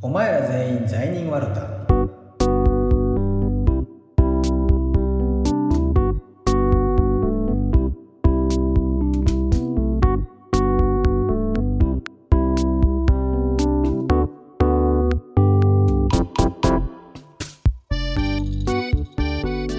[0.00, 1.62] お前ら全員罪人ワルタ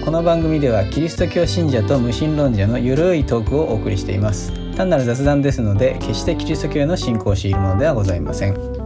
[0.04, 4.52] この番組ではキリスト教信者と無神論者のゆるいトークをお送りしています。
[4.76, 8.79] 単なる雑談ですので決してキリスト教への信仰を強いるものではございません。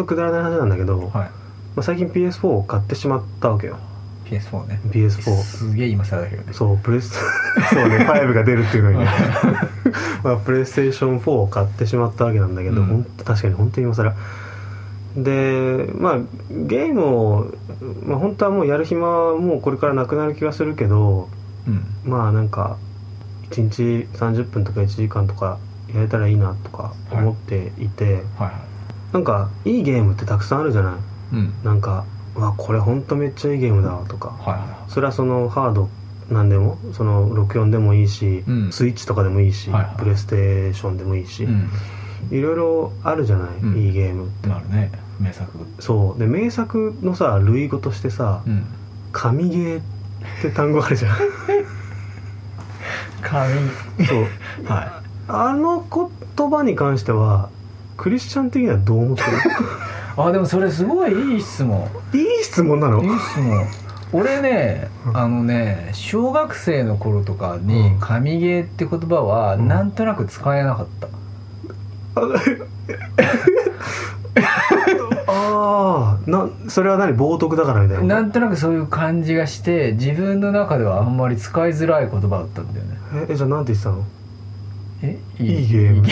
[0.00, 1.30] の本当くだらない話なんだけど、まはい。
[1.76, 3.78] あ、最近 PS4 を買ってしまったわけよ。
[4.24, 4.80] PS4 ね。
[4.86, 6.52] PS4 すげえ今更だけどね。
[6.52, 7.14] そうプレス
[7.72, 8.98] そうね5が出るっていうのに。
[8.98, 9.06] ね
[10.22, 12.86] まあプレイステーション4を買ってしまったわけなんだけど、うん。
[12.86, 14.14] ほんと確かに本当に今更。
[15.16, 16.18] でまあ
[16.50, 17.46] ゲームを、
[18.06, 21.28] まあ、本当はもうやる暇はもうこれからなくなる気がするけど
[21.66, 21.84] うん。
[22.04, 22.76] まあなんか
[23.50, 25.58] 1日30分とか1時間とか
[25.92, 28.69] やれたらいいなとか思っていて、はい
[29.12, 30.94] なんかいいゲームってたくさんあるじゃない？
[31.34, 31.52] うん。
[31.64, 32.04] なんか
[32.36, 35.88] うわこれほんとめっちゃいいゲームだわとかはいはそれはそのハード
[36.30, 38.72] なんでもその64でもいいし、うん。
[38.72, 39.96] スイッチとかでもいいし、はいはい。
[39.98, 41.68] プレイステーションでもいいし、いうん。
[42.30, 43.76] いろいろあるじゃない、うん。
[43.76, 44.48] いいゲームって。
[44.48, 45.50] なるね名作。
[45.80, 46.18] そう。
[46.20, 48.64] で名作のさ類語としてさうん
[49.12, 49.82] 「神ゲー」っ
[50.42, 51.16] て単語あるじゃん。
[53.22, 53.52] 紙
[54.06, 54.24] そう。
[54.70, 55.84] はあの
[56.36, 57.50] 言葉に関しては
[58.00, 59.24] クリスチャン的にはどう思ってい
[60.16, 61.86] あでもそれすごいいい質問。
[62.14, 63.02] るいい質問なの？
[63.02, 63.66] いい質問。
[64.12, 65.16] 俺ねうん。
[65.18, 69.68] あのね小学生の頃とかにうん「神ゲー」って言葉はうん。
[69.68, 71.08] なんとなく使えなかった、
[75.26, 82.96] ああなそれは何冒涜だからみたいななんとなくそういう感じがして自分の中ではあんまり使いづらい言葉だったんだよね
[83.28, 84.04] ええじゃあなんて言ってたの
[85.02, 86.06] えいいゲーム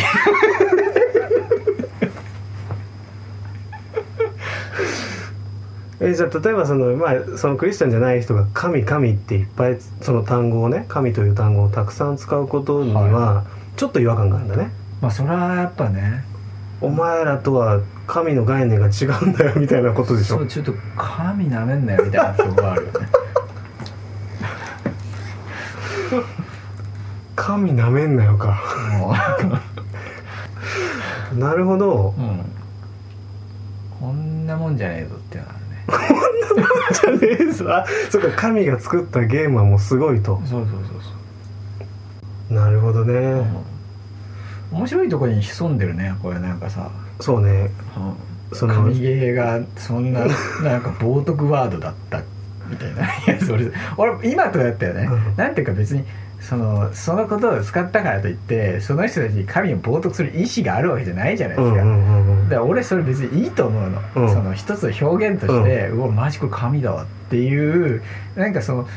[6.00, 13.44] えじゃあ例えばその,、まあ、そのクリスチャンじゃない人が「神神」っていっぱいその単語をね「神」という単語をたくさん使うことには
[13.76, 14.70] ちょっと違和感があるんだね、
[15.00, 16.24] まあそれはやっぱね。
[16.80, 20.38] お前らとは神の概念が違うんだよみたいなことでしょ。
[20.38, 23.08] そうちょっと神なめんなよみたいなとこがあるよね。
[27.34, 28.60] 神なめんなよか。
[28.98, 29.14] も
[31.36, 32.14] なるほど。
[32.16, 32.40] う、うん、
[34.00, 35.57] こんなもんじゃねえぞっていうのは
[36.54, 37.72] じゃねえぞ。
[37.74, 40.40] あそっか神が作ったゲームはもうすごいと。
[40.44, 41.10] そうそうそうそ
[42.50, 42.54] う。
[42.54, 44.78] なるほどね、うん。
[44.78, 47.70] 面白いところに潜んでるねこれなんかさ、そうね。
[48.52, 50.20] その神ゲーがそんな
[50.64, 52.22] なんか冒涜ワードだった
[52.68, 53.04] みたいな。
[53.04, 55.36] いやそれ俺今とだったよね、うん。
[55.36, 56.04] なんていうか別に
[56.40, 62.48] そのそのことを使ったからといってその人たちに神を冒涜する意思があるわけじゃないじゃないですか、うんうんうんうん。
[62.48, 64.32] だから俺それ別にいいと思うの、うん。
[64.32, 68.02] その一つの表現として、うわマジこれ神だわっていう
[68.36, 68.88] なんかその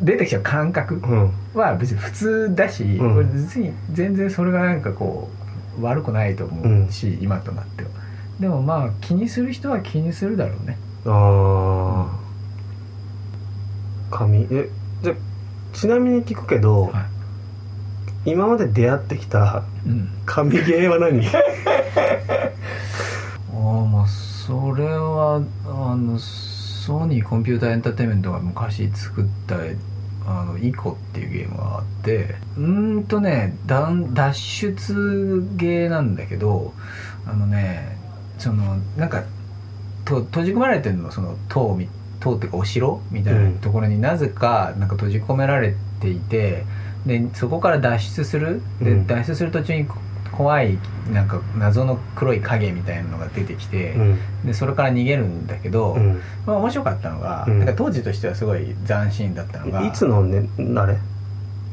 [0.00, 1.32] 出てきちゃう感覚うん。
[1.54, 3.16] は別に普通だし、うん。
[3.16, 5.28] 俺別に全然それがなんかこ
[5.78, 7.90] う悪くないと思うし、今となっては。
[8.38, 10.78] でもまあ気にする人は気にするだろうね。
[11.06, 14.46] ああ神？
[14.50, 14.68] え？
[15.74, 17.00] ちなみに聞くけど、は
[18.26, 18.30] い。
[18.30, 20.08] 今まで出会ってきたうん。
[20.24, 21.26] 神ゲーは何？
[21.28, 21.30] あ
[23.52, 29.56] あまあそれはあのソニーコンピューターエンターテインメントが昔作った
[30.26, 36.72] あのイコっていうゲームがあってうーんとねだん脱出ゲーなんだけど
[37.26, 37.98] あのね
[38.38, 39.22] そのなんか
[40.04, 41.88] と閉じ込められてるのその塔み
[42.20, 46.64] 塔っていうかお城みたいなところになぜかなんか閉じ込められていて
[47.06, 48.62] でそこから脱出する？
[48.80, 49.06] で、うん。
[49.06, 49.96] 脱出する途中にこ
[50.32, 50.78] 怖い
[51.12, 54.18] なんか謎の黒い影みたいなのが出てきて、うん。
[54.44, 56.20] でそれから逃げるんだけど、うん。
[56.46, 57.58] まあ、面白かったのが、うん。
[57.60, 60.96] なんか当時としてはすごい斬新だったのがいつのねあれ？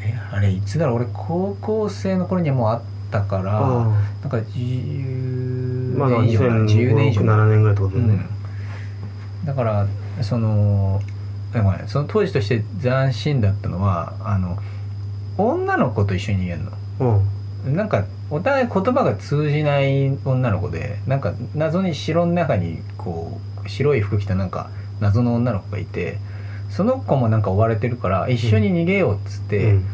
[0.03, 0.96] えあれいつだろう？
[0.97, 3.85] 俺高校生の頃にはもうあったからあ
[4.22, 7.23] なんか10まあ年以上前10年以上。
[7.23, 8.26] 前2007年ぐらいってことだよね、
[9.41, 9.88] うん、だから
[10.22, 11.02] その
[11.87, 14.58] その当時として斬新だったのはあの
[15.37, 16.72] 女の子と一緒に逃げるの。
[17.66, 17.75] うん。
[17.75, 26.17] なんかお互い言葉が通じない女の子でなんか謎に城の中にこう白い服着たなんか謎の女の子がいて
[26.69, 29.85] その子もなんか追われてるから一緒に逃げようっつって、うん。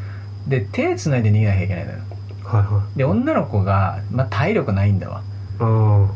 [0.47, 1.97] で手つないで逃げなきゃいけないのよ。
[2.43, 5.21] はいはで女の子が、まあ、体力ないんだわ。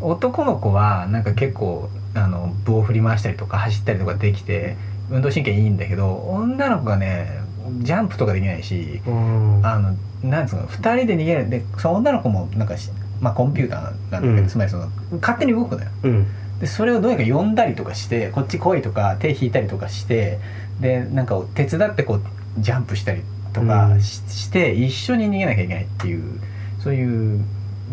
[0.01, 4.75] 男の子はなんか結構あの棒を振り回したりとか走ったりとかできて
[5.09, 7.41] 運動神経いいんだけど女の子がね
[7.79, 9.65] ジャンプとかできないしうん。
[9.65, 14.47] あのなんつうの2人で逃げるでその女の子もなんかし、まあ、コンピューターなんだけど、うん。
[14.47, 14.87] つまりその
[15.19, 15.89] 勝手に動くのよ。
[16.03, 16.27] うん。
[16.59, 20.39] でそれをどうにか呼んだりとかしてこっち来いとか手引いたりとかして
[20.79, 22.21] でなんか手伝ってこう
[22.59, 23.21] ジャンプしたり
[23.53, 24.01] とかうん。
[24.01, 26.39] し,、して一緒に逃げなきゃいけないっていう
[26.79, 27.43] そういう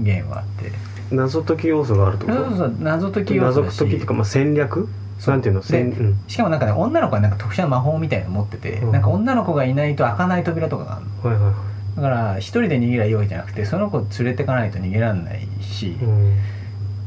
[0.01, 0.73] ゲームがあって
[1.11, 4.89] 謎解き要素があるってこそうそうとそう謎解き要素謎解きっていうか、まあ、戦略？
[5.27, 5.61] なんていうの？
[5.61, 6.19] うん。
[6.29, 8.93] しかもなんかね女の子はなんか特殊な魔法みたいなの持ってて、うん。
[8.93, 11.31] なんか女の子がいないと開かない扉とかがあるの。
[11.31, 16.39] はいはいはだから一人で逃げりゃいいわけじゃなくてその子連れてかないと逃げられないし、い、うん。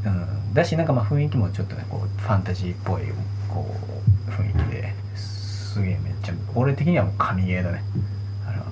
[0.04, 3.04] うん、だしなんかまあ雰囲気もちょっとねこうファンタジーっぽい
[3.48, 3.66] こ
[4.28, 7.84] う雰囲気ですげえめっちゃ俺的にはもう神ゲーだね。
[8.46, 8.66] あれは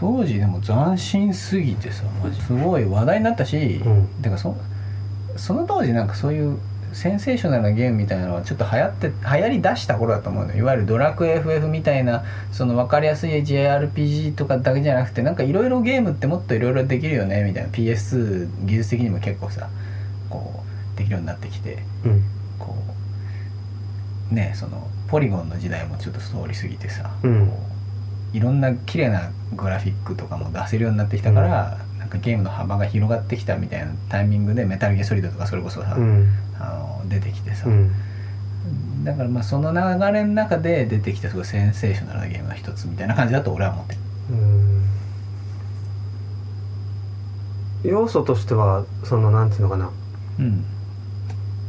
[0.00, 2.04] 当時でも斬新すぎてさ
[2.46, 4.06] すごい話題になったし、うん。
[4.22, 4.56] てかそ
[5.36, 6.58] その当時なんかそういう
[6.94, 10.58] センセーショナルなゲームみたいなのはちょっと流行って流行りだした頃だと思うのよ。
[10.58, 17.68] いわゆるドラクエ FF みたいなその分かりやすい JRPG とかだけじゃなくてなんかいろいろゲームってもっといろいろできるよねみたいな。
[17.68, 19.68] PS2 技術的にも結構さ
[20.30, 20.64] こ
[20.94, 22.22] うできるようになってきてうん。
[22.58, 22.74] こ
[24.32, 27.48] うねそのポリゴンの時代もちょっと通り過ぎてさ、うん。
[27.48, 27.79] こう
[28.32, 36.28] いろんな綺麗なグラフィックとかも出せるようになってきたから、なんかゲームの幅が広がってきたみたいなタイミングでメタルギアソリッドとかそれこそさ、うん。
[36.58, 37.90] あの出てきてさ、うん。
[39.04, 39.78] だからまあその流
[40.12, 44.00] れの中で出てきたすごいセンセーショナルなゲームの一つみたいな感じだと俺は思ってる。
[44.30, 44.82] うん。
[47.82, 49.90] 要素としてはそのなんていうのかな。
[50.38, 50.64] うん。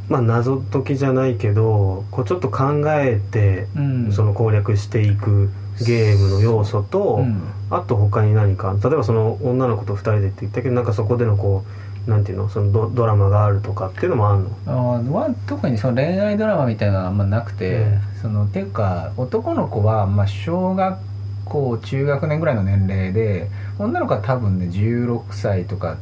[0.09, 4.11] まあ謎解きじゃないけどこうちょっと考えてうん。
[4.11, 7.41] その攻略していくゲームの要素と、うん。
[7.69, 11.63] あと他に何か例えばその女の子と2人でって言ったけどなんかそこでのこ
[12.05, 15.25] うなんていうのそのドドラマがあるとかっていうのもあるの？
[15.25, 17.99] あ特にその恋愛ドラマみたいなのはあんまなくて、うん。
[18.21, 20.97] そのっていうか男の子はまあ小学
[21.45, 23.47] 校中学年ぐらいの年齢で
[23.79, 25.97] 女の子は多分ね16歳とか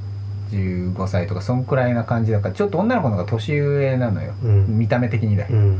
[0.51, 4.80] 15歳とかそんくらいな感じだからちょっと女の子の方が年上なのよ、うん。
[4.80, 5.80] 見た目的にだよ、うん。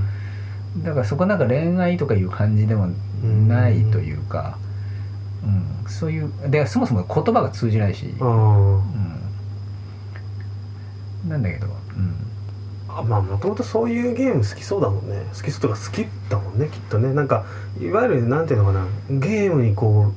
[0.83, 2.89] だからそこなんか恋愛とかいう感じでも
[3.24, 4.57] ないというか、
[5.44, 8.27] うんそういうでそもそも言葉が通じないし、あう
[11.27, 11.74] ん、なんだけど、うん、
[12.88, 15.24] あまあもともとそういうゲーム好きそうだもんね。
[15.36, 17.13] 好きそうとか好きだもんねきっとね。
[17.13, 17.45] なんか
[17.81, 18.86] いわゆるなんていうのかな。
[19.10, 20.13] ゲームにこ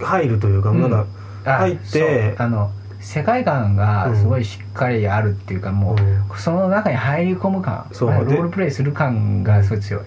[0.00, 0.80] う入るというか、うん。
[0.80, 1.06] なんか
[1.44, 2.70] あ入ってあの
[3.00, 5.94] 世界観がすごいしっかりあるっていうか、も
[6.34, 10.02] うその中に入り込む感そロールプレイする感がすごい強い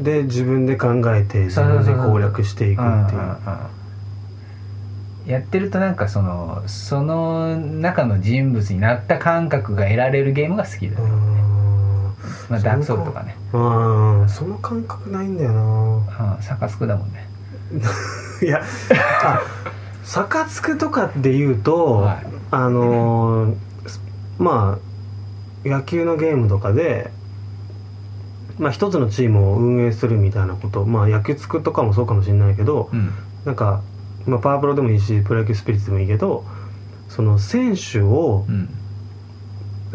[0.00, 3.20] で自分で考えて自分で攻略していくっていう。
[3.20, 3.36] うんうんうん。
[5.26, 12.14] やってるとなんかそのその中の人物になった感覚が得られるゲームが好きだうよ、ん。
[12.48, 13.36] まあ、ダークソウルとかね。
[13.52, 16.36] ああその感覚ないんだよな。
[16.36, 16.42] うん。
[16.42, 17.28] サカツクだもんね。
[18.42, 18.62] いや
[19.22, 19.40] あ
[20.02, 22.26] サカツクとかっていうと、はい。
[22.50, 23.54] あのー
[24.38, 27.10] まあ野球のゲームとかで
[28.60, 30.84] まあ一つのチームを運営するみたいなこと。
[30.84, 33.10] まあ野球つくとかもそうかもしれないけどうん。
[33.44, 33.82] なんか、
[34.26, 36.44] まあ、パワープロでもいいしプロ野球スピリッツでもいいけど
[37.08, 38.68] その選手をうん。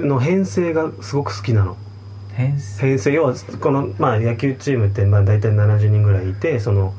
[0.10, 1.78] の編成がすごく好きなの。
[2.34, 2.82] 編成？
[2.88, 6.94] 編成要はこの、まあ、野球チームってまあ大体70人ぐらいいてその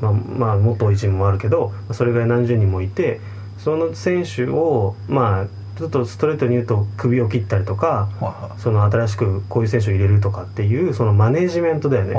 [0.00, 3.20] まあ、まあ、もっと多いチームもあるけどそれぐらい何十人もいて
[3.58, 5.46] その選手をまあ
[5.82, 8.08] ちょっとストレートに言うと首を切ったりとか
[8.56, 12.14] その新しくこういう選手を入れるとかっていうそのマネジメントだよね。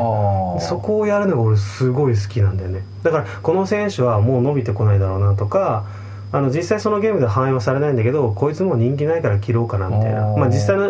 [0.59, 2.81] そこをやるのが俺すごい好きなんだよね。
[3.03, 5.85] だからこの選手はもう伸びてこないだろうなとか
[6.33, 10.27] あの実際そのゲームでは反映はされないんだけどこいつもう人気ないから切ろうかなみたいな。
[10.35, 10.89] まあ実際の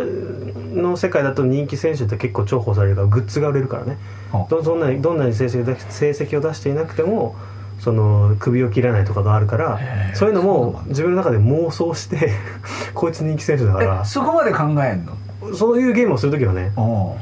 [0.74, 4.00] の世界だと人気選手って結構重宝されるからグッズが売れるからね
[4.32, 7.36] あどどんなにどんなに成績を出していなくても
[7.80, 9.80] その首を切らないとかがあるから
[10.14, 12.32] そういうのも自分の中で妄想して
[12.94, 14.02] こいつ人気選手だから。
[14.04, 15.56] えそこまで考えんの？
[15.56, 17.18] そういうゲームをする時はねお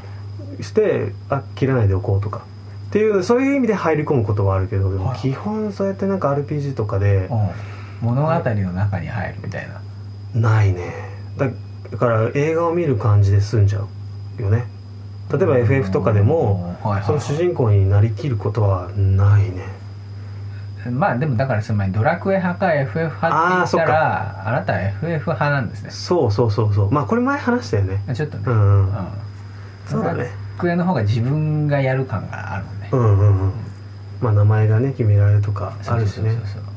[0.60, 2.42] してあ切らないでおこうとか。
[2.88, 7.30] っていうそういう意味で入り込むことはあるけど基本そうやってなんか RPG とかで
[8.02, 9.68] 物語の中に入るみたい
[10.34, 10.40] な。
[10.40, 10.92] ないね。
[11.38, 11.46] だ
[11.90, 13.80] だから映画を見る感じで済んじゃ
[14.38, 14.64] うよね。
[15.32, 19.66] 例えば FF とかでもその主人公になりきることはないね
[20.90, 25.90] まあでもだからつまりドラクエ派か FF 派って言ったあらあなたは FF 派なんですね。
[25.90, 26.90] そうそうそうそう。
[26.90, 28.02] まあこれ前話したよね。
[28.14, 28.86] ちょっとね、ううん。
[28.86, 28.88] ん。
[29.86, 30.18] そうだね。
[30.18, 33.52] ドラクエの方が自分がやる感があるね、うんうんうん。
[34.20, 36.46] まあ名前がね決められるとかあるしねそうそう。
[36.46, 36.70] そうそ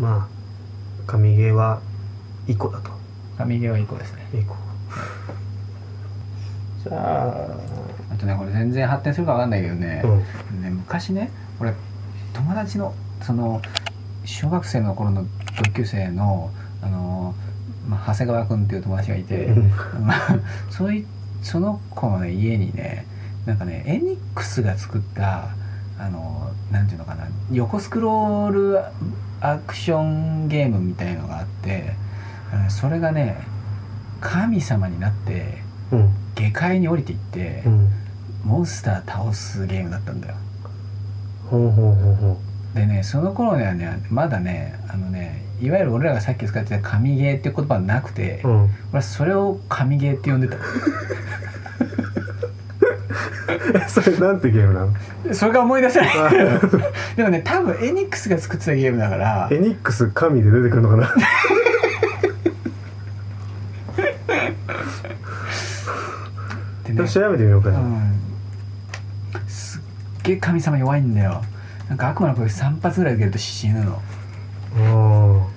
[0.00, 0.28] うまあ
[1.06, 1.80] 神ゲーは
[2.46, 2.90] イコだと。
[3.36, 4.26] 神ゲーは1個ですね。
[4.34, 4.56] イコ
[6.84, 7.46] じゃ
[8.12, 10.02] あとねこれ全然発展するか分かんないけどね。
[10.04, 10.10] あ、う
[10.54, 10.62] ん。
[10.62, 11.72] ね昔ね俺
[12.32, 13.60] 友達のその
[14.24, 15.24] 小学生の頃の
[15.62, 16.50] 同級生の
[16.82, 17.34] あの、
[17.88, 19.48] まあ、長谷川君っていう友達がいて、
[20.70, 21.06] そうい
[21.42, 23.06] その子の、ね、家にね
[23.46, 25.48] なんかねエニックスが作った
[25.98, 28.78] あのなんていうのかな横スクロール
[29.40, 31.94] アクションゲームみたいのがあって
[32.68, 33.40] それがね
[34.20, 36.10] 神様になってうん。
[36.34, 37.88] 下界に降りていって、うん。
[38.44, 40.34] モンスター倒すゲームだったんだよ
[41.50, 42.38] ほうほうほうほ
[42.74, 48.62] でねその頃にはねまだねあのねいわゆる俺らがさっき使ってた神ゲーっていう言葉はなくて、ううん。
[48.64, 50.56] 俺はそれを神ゲーって呼んでた。
[53.88, 54.80] それなんてゲームな
[55.26, 55.34] の？
[55.34, 56.10] それが思い出せない。
[57.16, 61.12] でもね多分エニックスが作ってたゲームだからエニックス神で出てくるのかな？
[66.86, 68.12] でね調べてみようかな、うん
[70.28, 71.42] げえ神様弱いんだよ。
[71.88, 75.48] なんか悪魔の声3発ぐらい受けると死ぬの。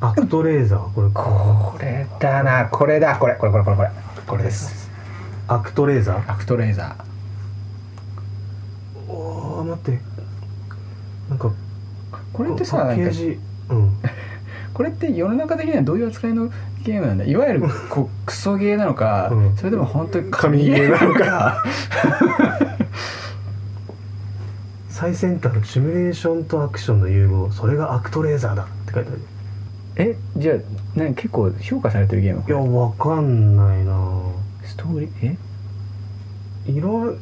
[0.00, 0.94] アクトレーザー。
[0.94, 2.66] これこれだな。
[2.66, 3.16] これだ。
[3.16, 3.90] これこれこれこれこれ。
[4.26, 4.90] これです。
[5.46, 6.32] アクトレーザー？
[6.32, 6.96] アクトレーザ
[9.08, 10.00] おー待って。
[11.28, 11.52] なんかー
[12.32, 13.10] これってさパなんか
[13.70, 13.92] うん。
[14.74, 16.50] これって世の中的にはどういう扱いの
[16.84, 17.24] ゲームなんだ？
[17.24, 19.56] いわゆるこうクソゲーなのか、うん。
[19.56, 21.64] それでも本当に神ゲーなのか
[24.90, 29.20] 最先端のシミュレーションとアクションの融合それがアクトレーザーだって書いてある。
[29.96, 30.56] えじゃあ
[30.94, 34.20] 何結構評価されてるゲームいやわかんないな。
[34.64, 35.10] ストーリー？
[36.66, 36.70] え？
[36.72, 37.16] いろい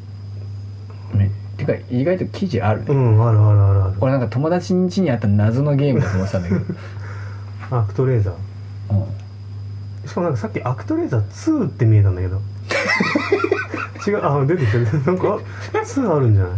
[1.12, 3.94] ろねてか意外と記事あるね、うんあるあるあるある。
[4.00, 6.60] 俺なんか友達ん家にあった謎のゲームだと思ってたんだけど、
[7.78, 8.34] アクトレーザー。
[8.94, 8.96] う
[10.04, 10.08] ん。
[10.08, 12.40] しかもなんかさっきアクトレーザー2って見えたんだけど
[14.06, 16.52] 違うあ出てきたなんかあ2あるんじゃない？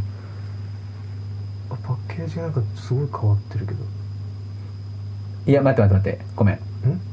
[1.70, 3.78] あパッケージがなんかすごい変わってるけど。
[5.46, 6.24] いや待って待って待って。
[6.36, 6.54] ごめん。
[6.56, 6.58] ん？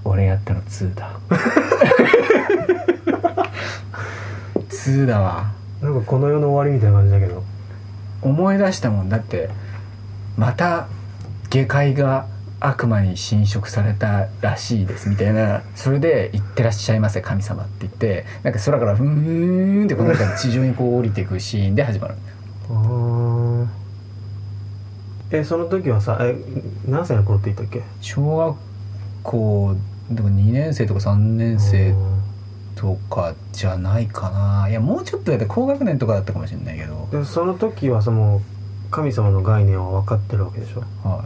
[0.03, 1.11] 俺やったの2だ。
[4.69, 5.51] 2だわ。
[5.81, 7.43] なんかこの世の終わりみたいな感じだけど。
[8.21, 9.09] 思い出したもん。
[9.09, 9.49] だって
[10.37, 10.87] また
[11.49, 12.25] 下界が
[12.67, 15.61] 悪魔に侵食されたらしいですみたいな。
[15.75, 22.15] それで「行ってらっしゃいませ神様」って言ってなんか空からふーんってこの中地上にこう降りていくシーンで始まる。
[25.31, 26.35] えその時はさえ
[26.87, 27.81] 何歳の頃って言ったっけ？
[28.01, 28.55] 小学
[29.23, 29.75] 校
[30.11, 31.95] でも2年生とか3年生
[32.75, 34.69] とかじゃないかな。
[34.69, 38.41] いやもうちょっとやって高学年とかだったかもしれないけど、でその時はその
[38.91, 40.81] 神様の概念は分かってるわけでしょ？
[41.07, 41.25] は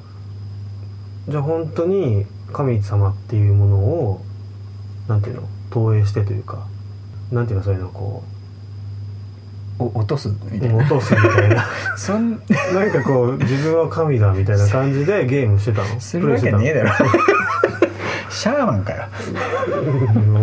[1.29, 4.21] じゃあ本当に神様っていうものを
[5.07, 5.43] なんていうの？
[5.69, 6.67] 投影してというか
[7.31, 7.63] なんていうの？
[7.63, 8.23] そういうのをこ
[9.79, 10.75] い、お落とすみうたいな。
[10.77, 11.65] 落とすみたいな。
[11.95, 12.39] そんなん
[12.91, 15.99] かこう自分は神だみたいな感じでゲームしてたの？
[15.99, 16.89] するわけねえだろ。
[18.29, 19.05] シャーマンかよ。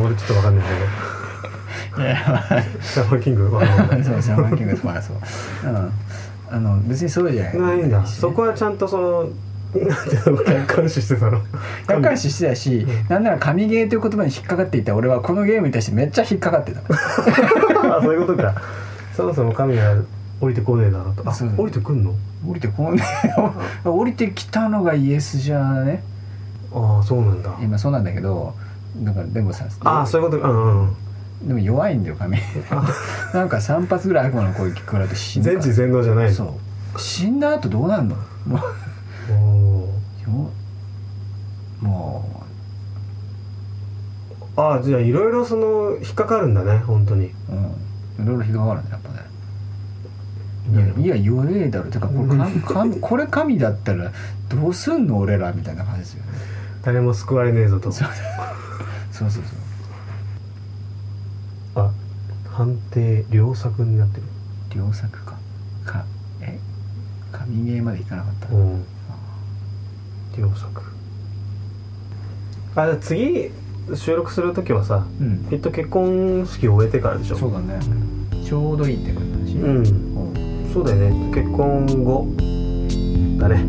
[0.05, 0.75] 俺ちょっと分かんないんだ
[1.95, 2.03] けど。
[2.03, 2.17] いや
[2.81, 3.51] シャーマンキング？
[3.51, 4.81] そうシャーマンキング。
[4.85, 5.17] まあそう。
[5.65, 5.93] うん。
[6.49, 7.59] あの別にそうじゃない。
[7.59, 8.07] ないんだ。
[8.07, 9.29] そこはちゃんとその
[9.75, 11.41] 客観視してたの？
[11.87, 13.09] 客観視してたし、うん。
[13.09, 16.81] なんなら神ゲーという言葉に引っかかっていた俺はこのゲームに対してめっちゃ引っかかってた。
[16.81, 18.55] あそういうことか。
[19.15, 19.97] そもそも神が
[20.41, 21.29] 降りてこねえだろうと。
[21.29, 21.55] あそう。
[21.57, 22.15] 降りてくんの？
[22.49, 23.03] 降りてこんね
[23.85, 26.03] 降りてきたのがイエスじゃね？
[26.73, 27.57] ああそうなんだ。
[27.61, 28.55] 今そうなんだけど
[28.99, 30.51] だからでもさああそういうことか。
[30.51, 30.97] うんうん
[31.43, 32.39] でも弱いんだよ神。
[33.35, 36.35] なんか3発ぐらい悪魔の攻撃食らうと死全知全能じゃないの？
[36.35, 36.45] そ
[36.97, 36.99] う。
[36.99, 38.17] 死んだ後どうなんの？
[39.33, 39.97] おう。
[44.57, 47.27] ああじゃあいろいろその引っかかるんだね本当に。
[47.27, 48.25] ううん。
[48.25, 49.27] いろいろ引っかかるねやっぱね。
[50.99, 51.91] いやいや弱えだろ。
[51.91, 54.11] てかこれ神神 これ神だったら
[54.49, 56.39] どうすんの俺らみたいな感じですよね。
[56.83, 57.93] 誰も救われねえぞと。
[57.93, 58.09] そう。
[59.13, 59.43] そうそう
[61.75, 61.91] あ
[62.51, 64.23] 判定良作になってる。
[64.75, 65.37] 良作か。
[65.85, 66.05] か
[66.41, 66.59] え？
[67.33, 68.55] 神ゲーまでいかなかった。
[68.55, 68.85] うん。
[69.11, 69.16] あ
[72.75, 73.51] じゃあ次
[73.95, 75.47] 収録する時はさうん。
[75.49, 77.37] きっと結婚式を終えてからでしょ？
[77.37, 77.79] そうだね。
[78.45, 79.83] ちょうどいいって感じうん。
[80.17, 81.33] おそうだよね。
[81.35, 82.27] 結婚後。
[83.39, 83.65] だね